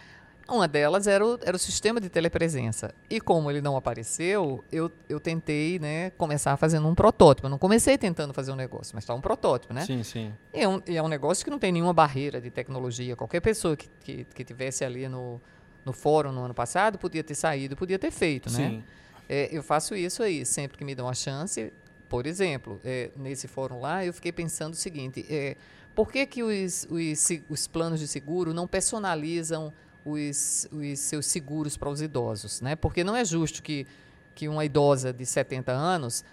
[0.48, 2.94] Uma delas era o, era o sistema de telepresença.
[3.10, 7.48] E como ele não apareceu, eu, eu tentei né, começar fazendo um protótipo.
[7.48, 9.86] Eu não comecei tentando fazer um negócio, mas está um protótipo, né?
[9.86, 10.34] Sim, sim.
[10.54, 13.16] E é, um, e é um negócio que não tem nenhuma barreira de tecnologia.
[13.16, 15.42] Qualquer pessoa que, que, que tivesse ali no,
[15.84, 18.70] no fórum no ano passado podia ter saído, podia ter feito, né?
[18.70, 18.84] Sim.
[19.28, 21.74] É, eu faço isso aí, sempre que me dão a chance.
[22.08, 25.58] Por exemplo, é, nesse fórum lá, eu fiquei pensando o seguinte: é,
[25.96, 29.74] por que, que os, os, os planos de seguro não personalizam
[30.06, 32.62] os, os seus seguros para os idosos?
[32.62, 32.76] Né?
[32.76, 33.86] Porque não é justo que,
[34.34, 36.24] que uma idosa de 70 anos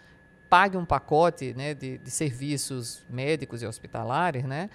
[0.48, 4.68] pague um pacote né, de, de serviços médicos e hospitalares, né?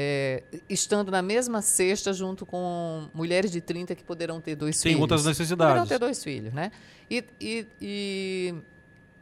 [0.00, 4.92] é, estando na mesma cesta junto com mulheres de 30 que poderão ter dois Tem
[4.92, 5.02] filhos.
[5.02, 5.88] outras Poderão necessidades.
[5.88, 6.70] ter dois filhos, né?
[7.10, 8.54] E, e, e,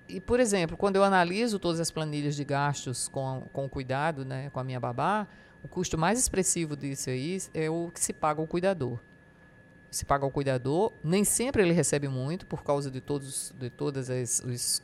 [0.07, 4.51] e, por exemplo, quando eu analiso todas as planilhas de gastos com, com cuidado, né,
[4.51, 5.27] com a minha babá,
[5.65, 8.99] o custo mais expressivo disso aí é o que se paga ao cuidador.
[9.97, 14.11] Se paga ao cuidador, nem sempre ele recebe muito por causa de todos, de todas
[14.11, 14.83] as os,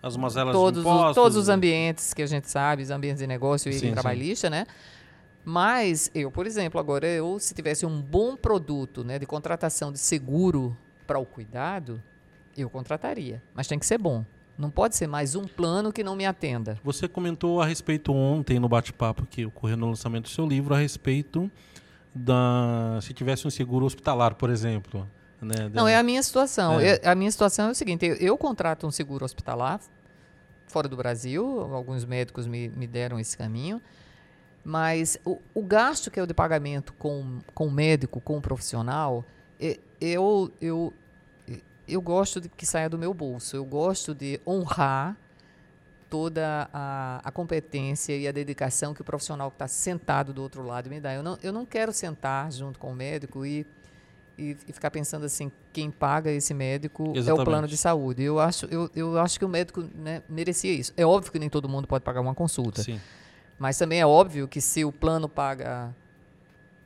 [0.00, 1.14] As mazelas todos, de os, impostos.
[1.16, 3.92] todos os ambientes que a gente sabe, os ambientes de negócio e Sim, sim.
[3.92, 4.64] trabalhista, né?
[5.44, 9.98] Mas eu, por exemplo, agora eu se tivesse um bom produto, né, de contratação de
[9.98, 12.00] seguro para o cuidado,
[12.56, 14.24] eu contrataria, mas tem que ser bom.
[14.56, 16.78] Não pode ser mais um plano que não me atenda.
[16.84, 20.78] Você comentou a respeito ontem no bate-papo que ocorreu no lançamento do seu livro a
[20.78, 21.50] respeito
[22.24, 25.08] da se tivesse um seguro hospitalar, por exemplo,
[25.40, 25.68] né?
[25.72, 26.80] Não, é a minha situação.
[26.80, 26.94] É.
[27.04, 29.80] Eu- a minha situação é o seguinte: eu, eu contrato um seguro hospitalar
[30.66, 33.80] fora do Brasil, alguns médicos me, me deram esse caminho,
[34.64, 38.40] mas o, o gasto que é o de pagamento com, com o médico, com o
[38.40, 39.24] profissional,
[39.58, 40.92] é- eu, eu,
[41.88, 43.56] eu gosto de que saia do meu bolso.
[43.56, 45.16] Eu gosto de honrar
[46.08, 50.62] toda a, a competência e a dedicação que o profissional que está sentado do outro
[50.62, 51.14] lado me dá.
[51.14, 53.66] Eu não, eu não quero sentar junto com o médico e,
[54.36, 57.44] e, e ficar pensando assim, quem paga esse médico é o Exatamente.
[57.44, 58.22] plano de saúde.
[58.22, 60.92] Eu acho, eu, eu acho que o médico né, merecia isso.
[60.96, 62.82] É óbvio que nem todo mundo pode pagar uma consulta.
[62.82, 63.00] Sim.
[63.58, 65.94] Mas também é óbvio que se o plano paga.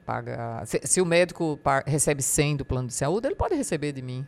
[0.06, 4.02] paga se, se o médico recebe 100 do plano de saúde, ele pode receber de
[4.02, 4.26] mim.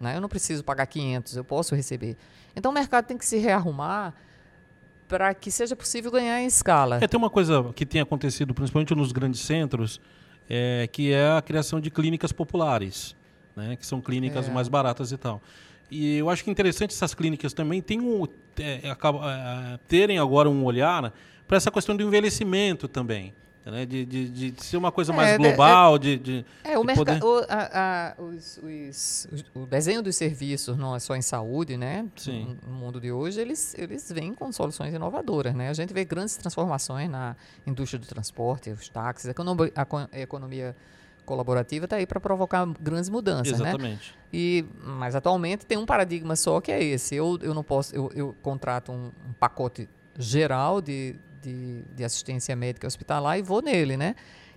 [0.00, 0.16] Né?
[0.16, 2.16] Eu não preciso pagar 500, eu posso receber.
[2.54, 4.14] Então o mercado tem que se rearrumar
[5.08, 6.98] para que seja possível ganhar em escala.
[7.00, 10.00] É, tem uma coisa que tem acontecido, principalmente nos grandes centros,
[10.48, 13.14] é, que é a criação de clínicas populares.
[13.54, 13.76] né?
[13.76, 14.50] Que são clínicas é.
[14.50, 15.40] mais baratas e tal.
[15.90, 18.26] E eu acho que é interessante essas clínicas também tem um,
[18.58, 21.12] é, é, terem agora um olhar
[21.46, 23.34] para essa questão do envelhecimento também.
[23.64, 23.86] Né?
[23.86, 27.26] De, de, de, ser uma coisa mais é, global, é, de, de, é, o, mercado,
[27.26, 32.06] o, a, a, os, os, o desenho dos serviços, não é só em saúde, né?
[32.14, 32.58] Sim.
[32.62, 35.70] No, no mundo de hoje, eles, eles vêm com soluções inovadoras, né?
[35.70, 39.72] A gente vê grandes transformações na indústria do transporte, os táxis, a economia,
[40.12, 40.76] a economia
[41.24, 43.70] colaborativa está aí para provocar grandes mudanças, né?
[43.70, 44.12] Exatamente.
[44.12, 44.18] né?
[44.32, 47.14] E, mas atualmente tem um paradigma só que é esse.
[47.14, 52.56] Eu, eu não posso, eu, eu contrato um, um pacote geral de, de, de, assistência
[52.56, 54.14] médica hospitalar e vou nele, né?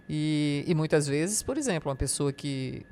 [0.08, 2.86] E, e muitas vezes, por exemplo, uma pessoa que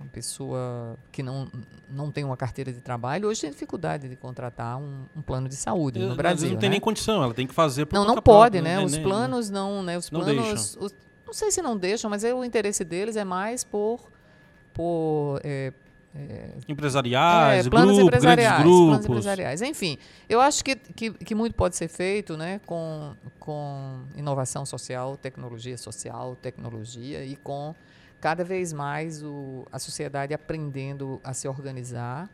[0.00, 1.50] uma pessoa que não,
[1.90, 5.56] não tem uma carteira de trabalho hoje tem dificuldade de contratar um, um plano de
[5.56, 6.50] saúde no Brasil.
[6.50, 6.74] Não tem né?
[6.74, 8.76] nem condição, ela tem que fazer por Não, não pode, né?
[8.76, 8.84] né?
[8.84, 9.98] Os planos não, né?
[9.98, 10.94] Os planos, os,
[11.26, 14.08] não sei se não deixam, mas é, o interesse deles é mais por,
[14.72, 15.72] por é,
[16.14, 18.86] é, empresariais, é, planos grupos, empresariais, grupos.
[18.86, 19.62] planos empresariais.
[19.62, 25.16] Enfim, eu acho que, que, que, muito pode ser feito né, com, com inovação social,
[25.16, 27.74] tecnologia social, tecnologia e com
[28.20, 32.28] cada vez mais o, a sociedade aprendendo a se organizar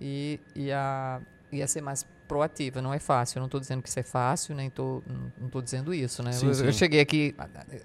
[0.00, 1.20] e, e, a,
[1.52, 2.80] e a ser mais proativa.
[2.80, 3.38] Não é fácil.
[3.38, 5.02] Eu não estou dizendo que isso é fácil, nem tô,
[5.38, 6.22] não estou dizendo isso.
[6.22, 6.32] Né?
[6.32, 6.64] Sim, eu, sim.
[6.66, 7.34] eu, cheguei aqui.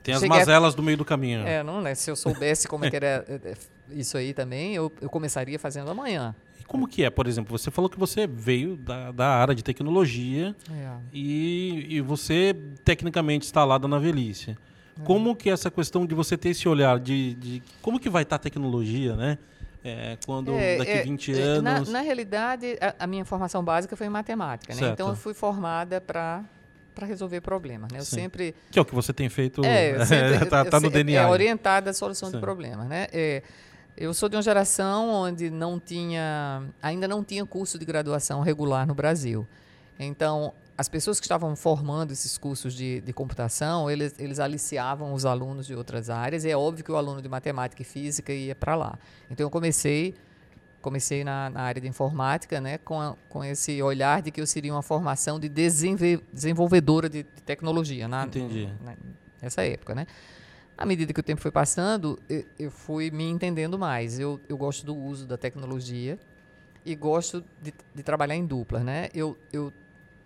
[0.03, 1.47] Tem as mazelas a, do meio do caminho.
[1.47, 1.95] É, não, né?
[1.95, 3.55] Se eu soubesse como é que era é, é,
[3.91, 6.35] isso aí também, eu, eu começaria fazendo amanhã.
[6.59, 7.57] E como que é, por exemplo?
[7.57, 10.91] Você falou que você veio da, da área de tecnologia é.
[11.13, 14.51] e, e você tecnicamente lá na velhice.
[14.51, 15.03] É.
[15.03, 18.23] Como que é essa questão de você ter esse olhar de, de como que vai
[18.23, 19.37] estar tá a tecnologia, né?
[19.83, 21.89] É, quando é, daqui é, 20 é, anos.
[21.89, 24.89] Na, na realidade, a, a, minha formação básica foi em matemática, né?
[24.89, 26.43] Então eu fui formada para
[26.95, 27.99] para resolver problemas, né?
[27.99, 28.15] Eu Sim.
[28.15, 29.97] sempre que é o que você tem feito, é,
[30.41, 31.21] está tá no DNA.
[31.21, 32.37] É orientada à solução Sim.
[32.37, 33.07] de problemas, né?
[33.97, 38.85] Eu sou de uma geração onde não tinha, ainda não tinha curso de graduação regular
[38.85, 39.47] no Brasil.
[39.97, 45.25] Então, as pessoas que estavam formando esses cursos de, de computação, eles, eles aliciavam os
[45.25, 48.53] alunos de outras áreas, e é óbvio que o aluno de matemática e física ia
[48.53, 48.99] para lá.
[49.31, 50.13] Então, eu comecei
[50.81, 54.45] comecei na, na, área de informática, né, com, a, com esse olhar de que eu
[54.45, 58.07] seria uma formação de desenvolvedora de, de tecnologia.
[58.07, 58.69] Na, Entendi.
[58.83, 58.95] Na,
[59.41, 60.05] nessa época, né?
[60.77, 62.19] À medida que o tempo foi passando,
[62.59, 64.19] eu, fui me entendendo mais.
[64.19, 66.19] Eu, eu gosto do uso da tecnologia
[66.85, 69.09] e gosto de, de trabalhar em dupla, né?
[69.13, 69.71] Eu, eu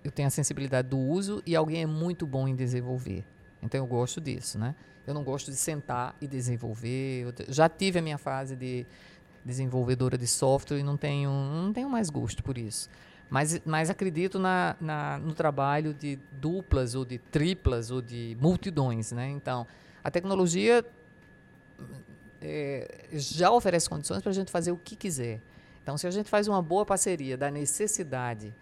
[0.03, 3.25] eu tenho a sensibilidade do uso e alguém é muito bom em desenvolver.
[3.61, 4.75] Então eu gosto disso, né?
[5.05, 7.25] Eu não gosto de sentar e desenvolver.
[7.25, 8.85] Eu já tive a minha fase de
[9.43, 12.89] desenvolvedora de software e não tenho, não tenho mais gosto por isso.
[13.29, 19.11] Mas, mas acredito na, na, no trabalho de duplas ou de triplas ou de multidões,
[19.11, 19.29] né?
[19.29, 19.67] Então,
[20.09, 20.83] a tecnologia
[22.41, 25.39] é, já oferece condições para a gente fazer o que quiser.
[25.83, 28.53] Então, se a gente faz uma boa parceria da necessidade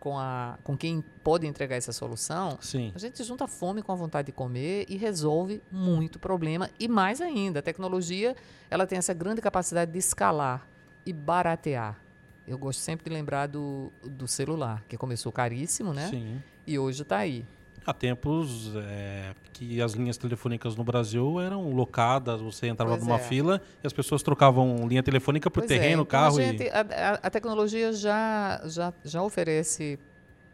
[0.00, 2.92] com, a, com quem pode entregar essa solução, Sim.
[2.94, 6.70] a gente junta a fome com a vontade de comer e resolve muito problema.
[6.78, 8.34] E mais ainda, a tecnologia
[8.70, 10.66] ela tem essa grande capacidade de escalar
[11.04, 12.00] e baratear.
[12.48, 16.08] Eu gosto sempre de lembrar do, do celular, que começou caríssimo, né?
[16.08, 16.42] Sim.
[16.66, 17.44] E hoje está aí.
[17.86, 23.16] Há tempos é, que as linhas telefônicas no Brasil eram locadas, você entrava pois numa
[23.16, 23.22] é.
[23.22, 26.06] fila e as pessoas trocavam linha telefônica por pois é, terreno, é.
[26.06, 26.38] carro.
[26.38, 26.68] A, gente, e...
[26.68, 30.00] a, a, tecnologia já, já, já oferece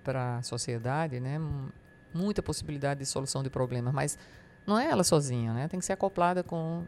[0.05, 1.41] para a sociedade né,
[2.13, 4.19] muita possibilidade de solução de problemas, mas
[4.67, 5.69] não é ela sozinha, né?
[5.69, 6.85] tem que ser acoplada com,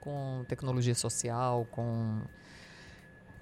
[0.00, 2.20] com tecnologia social, com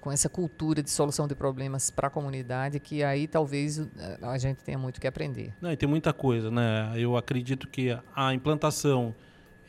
[0.01, 4.37] com essa cultura de solução de problemas para a comunidade, que aí talvez eh, a
[4.39, 5.53] gente tenha muito que aprender.
[5.61, 6.91] Não, e tem muita coisa, né?
[6.95, 9.13] Eu acredito que a implantação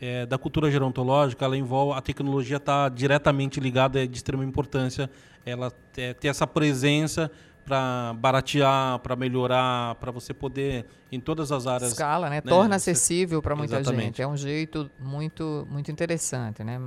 [0.00, 5.08] é, da cultura gerontológica, ela envolve a tecnologia está diretamente ligada, é de extrema importância,
[5.44, 7.30] ela é, ter essa presença
[7.64, 11.92] para baratear, para melhorar, para você poder em todas as áreas.
[11.92, 12.36] Escala, né?
[12.36, 12.40] né?
[12.40, 14.06] Torna acessível para muita Exatamente.
[14.06, 14.22] gente.
[14.22, 16.80] É um jeito muito muito interessante, né?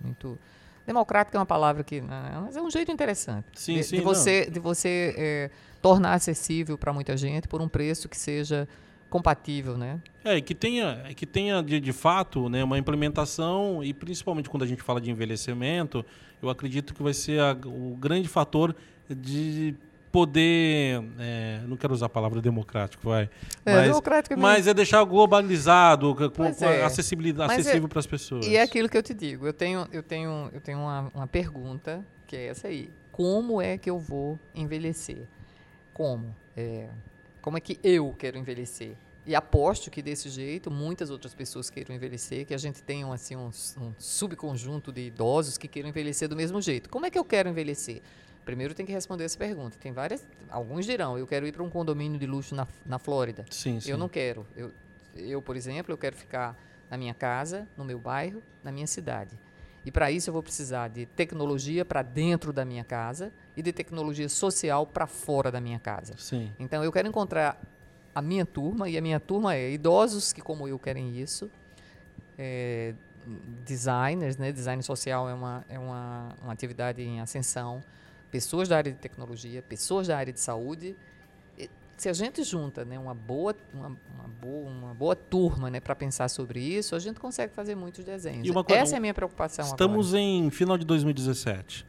[0.00, 0.38] Muito
[0.86, 2.00] Democrático é uma palavra que.
[2.00, 3.46] Né, mas é um jeito interessante.
[3.54, 5.50] Sim, de, sim, de você, de você é,
[5.82, 8.68] tornar acessível para muita gente por um preço que seja
[9.10, 10.00] compatível, né?
[10.24, 14.66] É, que tenha, que tenha de, de fato né, uma implementação, e principalmente quando a
[14.66, 16.04] gente fala de envelhecimento,
[16.42, 18.74] eu acredito que vai ser a, o grande fator
[19.08, 19.74] de
[20.16, 21.04] poder.
[21.18, 23.28] É, não quero usar a palavra democrático, vai.
[23.66, 26.82] É, mas, democrático é mas é deixar globalizado, com, com é.
[26.82, 28.46] acessibilidade, é acessível para as pessoas.
[28.46, 29.46] E é aquilo que eu te digo.
[29.46, 32.88] Eu tenho, eu tenho, eu tenho uma, uma pergunta que é essa aí.
[33.12, 35.28] Como é que eu vou envelhecer?
[35.92, 36.34] Como?
[36.56, 36.88] É,
[37.42, 38.96] como é que eu quero envelhecer?
[39.26, 43.36] E aposto que desse jeito muitas outras pessoas queiram envelhecer, que a gente tenha assim,
[43.36, 46.88] um, um subconjunto de idosos que queiram envelhecer do mesmo jeito.
[46.88, 48.00] Como é que eu quero envelhecer?
[48.46, 49.76] Primeiro tem que responder essa pergunta.
[49.78, 50.24] Tem várias.
[50.48, 53.44] Alguns dirão, eu quero ir para um condomínio de luxo na, na Flórida.
[53.50, 53.90] Sim, sim.
[53.90, 54.46] Eu não quero.
[54.56, 54.72] Eu,
[55.16, 56.56] eu, por exemplo, eu quero ficar
[56.88, 59.36] na minha casa, no meu bairro, na minha cidade.
[59.84, 63.72] E para isso eu vou precisar de tecnologia para dentro da minha casa e de
[63.72, 66.14] tecnologia social para fora da minha casa.
[66.16, 66.52] Sim.
[66.56, 67.60] Então eu quero encontrar
[68.14, 71.50] a minha turma, e a minha turma é idosos que, como eu, querem isso,
[72.38, 72.94] é,
[73.64, 74.52] designers, né?
[74.52, 77.82] design social é, uma, é uma, uma atividade em ascensão,
[78.36, 80.94] pessoas da área de tecnologia, pessoas da área de saúde.
[81.96, 85.94] Se a gente junta né, uma, boa, uma, uma boa, uma boa turma né, para
[85.94, 88.50] pensar sobre isso, a gente consegue fazer muitos desenhos.
[88.50, 90.20] Coisa, Essa é a minha preocupação Estamos agora.
[90.20, 91.86] em final de 2017.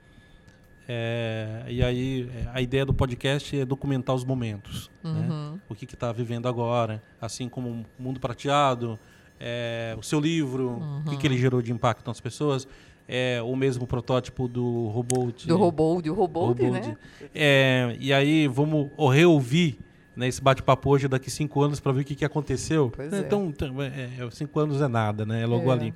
[0.88, 5.12] É, e aí a ideia do podcast é documentar os momentos, né?
[5.12, 5.52] Uhum.
[5.56, 5.60] né?
[5.68, 8.98] o que está vivendo agora, assim como o Mundo Prateado,
[9.38, 11.00] é, o seu livro, Uhum.
[11.00, 12.66] o que, que ele gerou de impacto nas pessoas,
[13.08, 15.32] é, o mesmo protótipo do robô.
[15.46, 16.98] Do robô, do robô, né?
[17.34, 19.80] É, e aí vamos reouvir
[20.16, 22.92] né, esse bate-papo hoje daqui cinco anos para ver o que, que aconteceu.
[22.94, 24.26] Pois então, é.
[24.26, 25.44] é, cinco anos é nada, né?
[25.44, 25.94] É logo ali.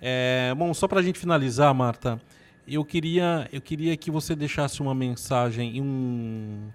[0.00, 2.20] É, bom, só para a gente finalizar, Marta,
[2.66, 6.68] eu queria, eu queria que você deixasse uma mensagem, um,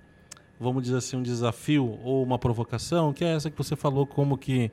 [0.60, 4.38] vamos dizer assim, um desafio ou uma provocação, que é essa que você falou, como
[4.38, 4.72] que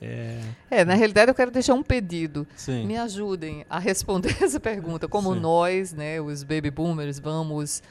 [0.00, 0.40] é...
[0.70, 2.46] é, na realidade eu quero deixar um pedido.
[2.56, 2.86] Sim.
[2.86, 5.08] Me ajudem a responder essa pergunta.
[5.08, 5.40] Como Sim.
[5.40, 7.82] nós, né, os baby boomers, vamos,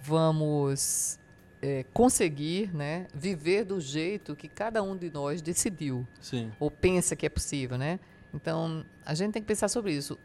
[0.00, 1.18] vamos
[1.60, 6.06] é, conseguir né, viver do jeito que cada um de nós decidiu.
[6.20, 6.50] Sim.
[6.58, 8.00] Ou pensa que é possível, né?
[8.34, 10.18] Então, a gente tem que pensar sobre isso.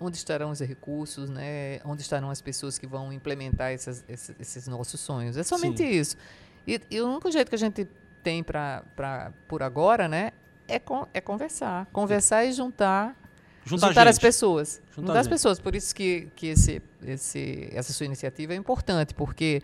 [0.00, 1.78] Onde estarão os recursos, né?
[1.84, 5.36] Onde estarão as pessoas que vão implementar essas, esses, esses, nossos sonhos?
[5.36, 6.16] É somente isso.
[6.66, 7.86] E, e, o único jeito que a gente
[8.22, 8.82] tem para,
[9.46, 10.32] por agora, né?
[10.70, 11.86] É, con, é conversar.
[11.92, 13.16] Conversar e juntar
[13.64, 14.80] Juntar, juntar as pessoas.
[14.94, 15.60] Juntar, juntar as pessoas.
[15.60, 19.62] Por isso que, que esse, esse, essa sua iniciativa é importante, porque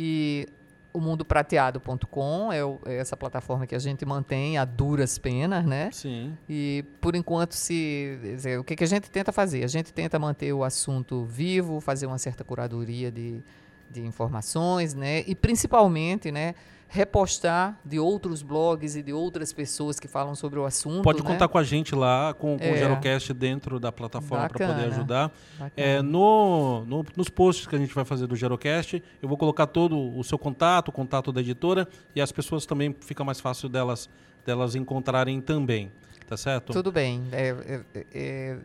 [0.00, 0.46] E
[0.92, 5.90] o mundoprateado.com é, o- é essa plataforma que a gente mantém a duras penas, né?
[5.92, 6.36] Sim.
[6.48, 9.64] E por enquanto, se dizer, o que, que a gente tenta fazer?
[9.64, 13.42] A gente tenta manter o assunto vivo, fazer uma certa curadoria de,
[13.90, 15.24] de informações, né?
[15.26, 16.54] E principalmente, né?
[16.90, 21.02] Repostar de outros blogs e de outras pessoas que falam sobre o assunto.
[21.02, 21.28] Pode né?
[21.30, 22.78] contar com a gente lá, com, com o É.
[22.78, 25.30] Gerocast dentro da plataforma para poder ajudar.
[25.76, 29.66] É, no, no- nos posts que a gente vai fazer do Gerocast, eu vou colocar
[29.66, 33.68] todo o seu contato, o contato da editora, e as pessoas também fica mais fácil
[33.68, 34.08] delas,
[34.46, 35.92] delas encontrarem também.
[36.26, 36.72] Tá certo?
[36.74, 37.22] Tudo bem.
[37.32, 38.56] É, é, é, é,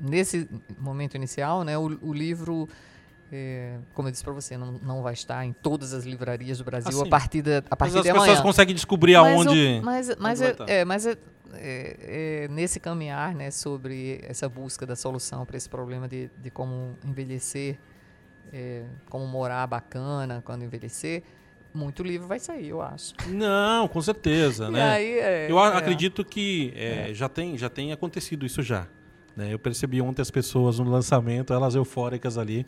[0.00, 2.68] nesse momento inicial, né, o, o livro,
[3.32, 6.64] é, como eu disse para você, não, não vai estar em todas as livrarias do
[6.64, 8.42] Brasil Ah, a partir, da, a Mas partir as de pessoas amanhã.
[8.42, 9.80] conseguem descobrir Mas o- aonde.
[9.82, 11.16] Mas, mas, vai é, é, mas é,
[11.54, 16.50] é, é nesse caminhar né, sobre essa busca da solução para esse problema de, de
[16.50, 17.78] como envelhecer,
[18.52, 21.22] é, como morar bacana quando envelhecer,
[21.74, 23.12] muito livro vai sair, eu acho.
[23.28, 24.82] Não, com certeza, né?
[24.82, 26.72] aí, é, Eu acredito que
[27.12, 28.86] já, tem, já tem acontecido isso já.
[29.36, 29.52] né?
[29.52, 32.66] Eu percebi ontem as pessoas no lançamento, elas eufóricas ali,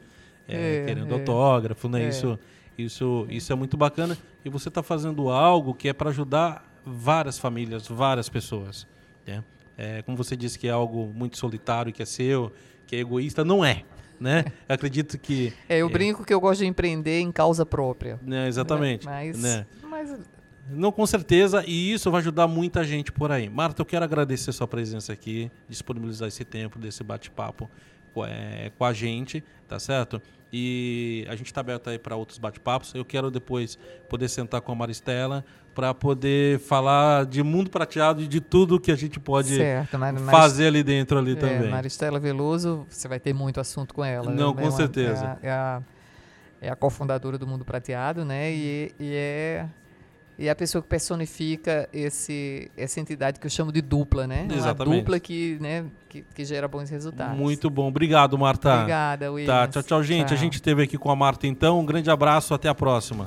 [0.55, 1.19] é, É, querendo é.
[1.19, 2.05] autógrafo, né?
[2.05, 2.09] É.
[2.09, 2.39] Isso,
[2.77, 4.17] isso, isso é muito bacana.
[4.45, 8.87] E você está fazendo algo que é para ajudar várias famílias, várias pessoas.
[9.27, 9.43] É,
[9.77, 12.53] é, como você disse que é algo muito solitário, que é seu,
[12.87, 13.85] que é egoísta, não é.
[14.19, 14.45] Né?
[14.69, 15.53] Eu acredito que.
[15.69, 18.21] É, eu é, brinco que eu gosto de empreender em causa própria.
[18.23, 19.07] Né, exatamente.
[19.07, 19.67] Mas, né?
[19.83, 20.15] mas
[20.69, 23.49] não, com certeza, e isso vai ajudar muita gente por aí.
[23.49, 27.69] Marta, eu quero agradecer sua presença aqui, disponibilizar esse tempo desse bate-papo
[28.19, 30.21] é, com a gente, tá certo?
[30.53, 32.93] E a gente está aberto aí para outros bate-papos.
[32.95, 35.45] Eu quero depois poder sentar com a Maristela
[35.75, 39.97] para poder falar de mundo prateado e de tudo que a gente pode certo,
[40.29, 41.71] fazer ali dentro ali é, também.
[41.71, 44.31] Maristela Veloso, você vai ter muito assunto com ela.
[44.31, 44.63] Não, né?
[44.63, 45.39] com certeza.
[45.41, 45.83] É a, é a,
[46.63, 48.53] é a cofundadora do Mundo Prateado, né?
[48.53, 49.67] E, e é
[50.41, 54.49] e a pessoa que personifica esse, essa entidade que eu chamo de dupla, né?
[54.51, 54.95] Exatamente.
[54.95, 57.37] Uma dupla que, né, que, que, gera bons resultados.
[57.37, 57.89] Muito bom.
[57.89, 58.75] Obrigado, Marta.
[58.77, 59.55] Obrigada, Williams.
[59.55, 60.29] Tá, tchau, tchau, gente.
[60.29, 60.39] Tchau.
[60.39, 61.79] A gente esteve aqui com a Marta, então.
[61.79, 62.55] Um grande abraço.
[62.55, 63.27] Até a próxima.